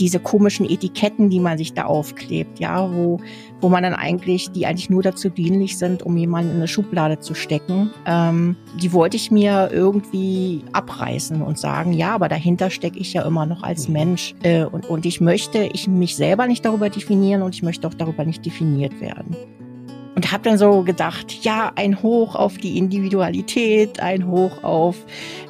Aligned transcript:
diese 0.00 0.18
komischen 0.18 0.68
Etiketten, 0.68 1.30
die 1.30 1.40
man 1.40 1.58
sich 1.58 1.74
da 1.74 1.84
aufklebt, 1.84 2.58
ja, 2.58 2.92
wo, 2.92 3.20
wo 3.60 3.68
man 3.68 3.82
dann 3.82 3.94
eigentlich, 3.94 4.50
die 4.50 4.66
eigentlich 4.66 4.90
nur 4.90 5.02
dazu 5.02 5.28
dienlich 5.28 5.78
sind, 5.78 6.02
um 6.02 6.16
jemanden 6.16 6.50
in 6.50 6.56
eine 6.56 6.68
Schublade 6.68 7.20
zu 7.20 7.34
stecken, 7.34 7.90
ähm, 8.06 8.56
die 8.80 8.92
wollte 8.92 9.16
ich 9.16 9.30
mir 9.30 9.70
irgendwie 9.72 10.64
abreißen 10.72 11.42
und 11.42 11.58
sagen, 11.58 11.92
ja, 11.92 12.14
aber 12.14 12.28
dahinter 12.28 12.70
stecke 12.70 12.98
ich 12.98 13.12
ja 13.12 13.22
immer 13.22 13.46
noch 13.46 13.62
als 13.62 13.88
Mensch 13.88 14.34
äh, 14.42 14.64
und, 14.64 14.88
und 14.88 15.04
ich 15.06 15.20
möchte 15.20 15.68
ich 15.72 15.86
mich 15.86 16.16
selber 16.16 16.46
nicht 16.46 16.64
darüber 16.64 16.88
definieren 16.88 17.42
und 17.42 17.54
ich 17.54 17.62
möchte 17.62 17.86
auch 17.86 17.94
darüber 17.94 18.24
nicht 18.24 18.44
definiert 18.44 19.00
werden. 19.00 19.36
Und 20.20 20.30
habe 20.30 20.44
dann 20.44 20.58
so 20.58 20.82
gedacht, 20.82 21.32
ja, 21.44 21.72
ein 21.76 22.02
Hoch 22.02 22.34
auf 22.34 22.58
die 22.58 22.76
Individualität, 22.76 24.00
ein 24.00 24.26
Hoch 24.26 24.62
auf, 24.62 24.94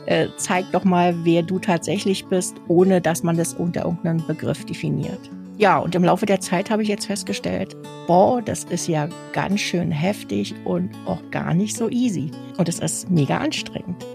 äh, 0.06 0.28
zeig 0.36 0.70
doch 0.70 0.84
mal, 0.84 1.12
wer 1.24 1.42
du 1.42 1.58
tatsächlich 1.58 2.26
bist, 2.26 2.54
ohne 2.68 3.00
dass 3.00 3.24
man 3.24 3.36
das 3.36 3.52
unter 3.52 3.84
irgendeinem 3.84 4.24
Begriff 4.28 4.64
definiert. 4.64 5.18
Ja, 5.58 5.78
und 5.78 5.96
im 5.96 6.04
Laufe 6.04 6.24
der 6.24 6.38
Zeit 6.38 6.70
habe 6.70 6.84
ich 6.84 6.88
jetzt 6.88 7.06
festgestellt, 7.06 7.76
boah, 8.06 8.40
das 8.40 8.62
ist 8.62 8.86
ja 8.86 9.08
ganz 9.32 9.58
schön 9.58 9.90
heftig 9.90 10.54
und 10.64 10.90
auch 11.04 11.20
gar 11.32 11.52
nicht 11.52 11.76
so 11.76 11.88
easy. 11.88 12.30
Und 12.56 12.68
es 12.68 12.78
ist 12.78 13.10
mega 13.10 13.38
anstrengend. 13.38 14.06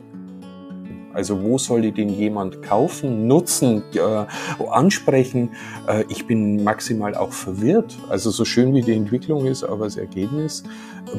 Also 1.16 1.42
wo 1.42 1.58
soll 1.58 1.86
ich 1.86 1.94
den 1.94 2.10
jemand 2.10 2.62
kaufen, 2.62 3.28
nutzen, 3.28 3.84
äh, 3.94 4.26
ansprechen? 4.70 5.52
Äh, 5.88 6.04
ich 6.10 6.28
bin 6.28 6.64
maximal 6.64 7.16
auch 7.16 7.32
verwirrt. 7.32 7.98
Also 8.10 8.30
so 8.30 8.46
schön 8.46 8.74
wie 8.74 8.82
die 8.82 8.94
Entwicklung 8.94 9.46
ist, 9.46 9.64
aber 9.64 9.86
das 9.86 9.98
Ergebnis 9.98 10.64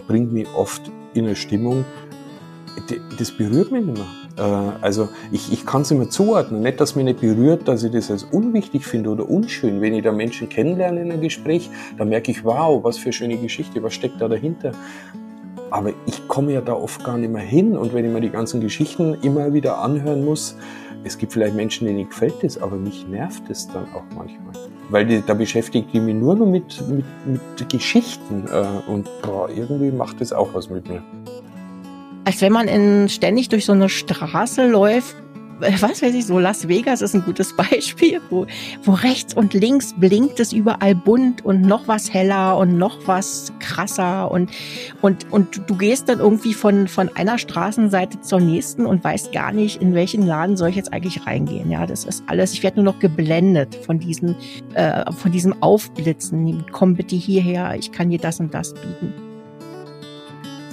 bringt 0.06 0.32
mich 0.32 0.46
oft 0.54 0.90
in 1.14 1.24
eine 1.24 1.36
Stimmung, 1.36 1.84
das 3.18 3.30
berührt 3.30 3.72
mich 3.72 3.84
nicht 3.84 3.98
mehr. 3.98 4.06
Äh, 4.36 4.82
also 4.82 5.08
ich, 5.32 5.52
ich 5.52 5.66
kann 5.66 5.82
es 5.82 5.90
immer 5.90 6.08
zuordnen. 6.10 6.62
Nicht, 6.62 6.80
dass 6.80 6.94
mich 6.94 7.04
nicht 7.04 7.20
berührt, 7.20 7.66
dass 7.68 7.82
ich 7.82 7.92
das 7.92 8.10
als 8.10 8.24
unwichtig 8.24 8.84
finde 8.84 9.10
oder 9.10 9.28
unschön. 9.28 9.80
Wenn 9.80 9.94
ich 9.94 10.02
da 10.02 10.12
Menschen 10.12 10.48
kennenlerne 10.48 11.00
in 11.00 11.12
einem 11.12 11.20
Gespräch, 11.20 11.70
dann 11.96 12.08
merke 12.08 12.30
ich, 12.30 12.44
wow, 12.44 12.82
was 12.84 12.98
für 12.98 13.06
eine 13.06 13.12
schöne 13.12 13.36
Geschichte, 13.38 13.82
was 13.82 13.94
steckt 13.94 14.20
da 14.20 14.28
dahinter. 14.28 14.72
Aber 15.70 15.92
ich 16.06 16.28
komme 16.28 16.52
ja 16.52 16.60
da 16.60 16.74
oft 16.74 17.04
gar 17.04 17.18
nicht 17.18 17.32
mehr 17.32 17.42
hin 17.42 17.76
und 17.76 17.92
wenn 17.92 18.04
ich 18.04 18.12
mir 18.12 18.20
die 18.20 18.30
ganzen 18.30 18.60
Geschichten 18.60 19.14
immer 19.22 19.52
wieder 19.52 19.78
anhören 19.78 20.24
muss, 20.24 20.56
es 21.04 21.18
gibt 21.18 21.32
vielleicht 21.32 21.54
Menschen, 21.54 21.86
denen 21.86 22.08
gefällt 22.08 22.42
das, 22.42 22.58
aber 22.60 22.76
mich 22.76 23.06
nervt 23.08 23.48
es 23.48 23.68
dann 23.68 23.86
auch 23.94 24.04
manchmal. 24.16 24.52
Weil 24.88 25.06
die, 25.06 25.22
da 25.24 25.34
beschäftigt 25.34 25.88
die 25.92 26.00
mich 26.00 26.14
nur 26.14 26.34
noch 26.34 26.46
mit, 26.46 26.82
mit, 26.88 27.04
mit 27.26 27.68
Geschichten 27.68 28.44
äh, 28.52 28.90
und 28.90 29.08
boah, 29.22 29.48
irgendwie 29.48 29.90
macht 29.90 30.20
das 30.20 30.32
auch 30.32 30.54
was 30.54 30.70
mit 30.70 30.88
mir. 30.88 31.02
Als 32.24 32.40
wenn 32.40 32.52
man 32.52 32.66
in, 32.66 33.08
ständig 33.08 33.48
durch 33.48 33.66
so 33.66 33.72
eine 33.72 33.88
Straße 33.88 34.68
läuft, 34.68 35.16
was 35.60 36.02
weiß 36.02 36.14
ich, 36.14 36.26
so 36.26 36.38
Las 36.38 36.68
Vegas 36.68 37.02
ist 37.02 37.14
ein 37.14 37.22
gutes 37.22 37.54
Beispiel, 37.56 38.20
wo, 38.30 38.46
wo 38.84 38.92
rechts 38.92 39.34
und 39.34 39.54
links 39.54 39.94
blinkt 39.96 40.40
es 40.40 40.52
überall 40.52 40.94
bunt 40.94 41.44
und 41.44 41.62
noch 41.62 41.88
was 41.88 42.12
heller 42.12 42.58
und 42.58 42.78
noch 42.78 43.06
was 43.06 43.52
krasser 43.60 44.30
und, 44.30 44.50
und, 45.02 45.30
und 45.32 45.62
du 45.66 45.76
gehst 45.76 46.08
dann 46.08 46.18
irgendwie 46.18 46.54
von, 46.54 46.88
von 46.88 47.10
einer 47.14 47.38
Straßenseite 47.38 48.20
zur 48.20 48.40
nächsten 48.40 48.86
und 48.86 49.02
weißt 49.02 49.32
gar 49.32 49.52
nicht, 49.52 49.80
in 49.80 49.94
welchen 49.94 50.26
Laden 50.26 50.56
soll 50.56 50.70
ich 50.70 50.76
jetzt 50.76 50.92
eigentlich 50.92 51.26
reingehen. 51.26 51.70
Ja, 51.70 51.86
das 51.86 52.04
ist 52.04 52.24
alles, 52.26 52.52
ich 52.52 52.62
werde 52.62 52.82
nur 52.82 52.92
noch 52.92 53.00
geblendet 53.00 53.74
von 53.74 53.98
diesen, 53.98 54.36
äh, 54.74 55.10
von 55.12 55.32
diesem 55.32 55.62
Aufblitzen. 55.62 56.64
Komm 56.72 56.94
bitte 56.94 57.16
hierher, 57.16 57.74
ich 57.78 57.92
kann 57.92 58.10
dir 58.10 58.18
das 58.18 58.40
und 58.40 58.54
das 58.54 58.74
bieten 58.74 59.25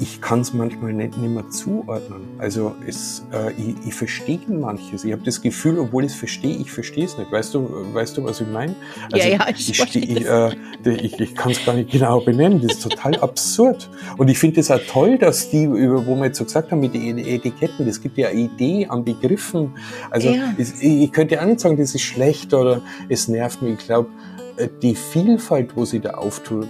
ich 0.04 0.20
kann 0.20 0.42
es 0.42 0.54
manchmal 0.54 0.92
nicht, 0.92 1.18
nicht 1.18 1.30
mehr 1.30 1.50
zuordnen. 1.50 2.24
Also 2.38 2.76
es, 2.86 3.24
äh, 3.32 3.54
ich, 3.54 3.88
ich 3.88 3.94
verstehe 3.94 4.40
manches. 4.50 5.06
Ich 5.06 5.14
habe 5.14 5.24
das 5.24 5.42
Gefühl, 5.42 5.80
obwohl 5.80 6.04
ich 6.04 6.12
es 6.12 6.18
verstehe, 6.18 6.58
ich 6.58 6.72
verstehe 6.72 7.06
es 7.06 7.18
nicht. 7.18 7.32
Weißt 7.32 7.54
du, 7.54 7.70
weißt 7.94 8.18
du, 8.18 8.26
was 8.26 8.42
ich 8.42 8.48
meine? 8.48 8.76
Also 9.14 9.26
ja, 9.26 9.36
ja, 9.36 9.48
ich, 9.50 9.70
ich, 9.70 9.96
ich, 9.96 10.26
äh, 10.26 10.56
ich, 10.84 11.18
ich 11.20 11.36
kann 11.36 11.54
es 11.54 11.64
gar 11.66 11.74
nicht 11.74 11.90
genau 11.90 12.20
benennen. 12.20 12.62
Das 12.62 12.74
ist 12.74 12.84
total 12.84 13.16
absurd. 13.22 13.90
Und 14.18 14.28
ich 14.28 14.38
finde 14.38 14.60
es 14.60 14.70
auch 14.70 14.82
toll, 14.90 15.18
dass 15.18 15.50
die, 15.50 15.64
über 15.64 16.06
wo 16.06 16.16
wir 16.18 16.26
jetzt 16.26 16.38
so 16.38 16.44
gesagt 16.44 16.72
haben, 16.72 16.82
mit 16.82 16.94
den 16.94 17.18
Etiketten, 17.18 17.86
das 17.86 18.02
gibt 18.02 18.18
ja 18.18 18.28
eine 18.28 18.42
Idee 18.42 18.88
an 18.88 19.06
Begriffen. 19.06 19.72
Also 20.12 20.32
ja. 20.32 20.54
ich, 20.58 20.84
ich 20.84 21.12
könnte 21.14 21.42
auch 21.42 21.46
nicht 21.46 21.62
sagen, 21.62 21.78
das 21.78 21.96
ist 21.96 22.02
schlecht 22.02 22.54
oder 22.54 22.82
es 23.08 23.30
nervt 23.30 23.62
mich. 23.62 23.80
Ich 23.80 23.86
glaube, 23.86 24.10
äh, 24.58 24.68
die 24.82 24.96
Vielfalt, 24.96 25.78
wo 25.78 25.86
sie 25.86 26.02
da 26.02 26.16
auftut, 26.16 26.68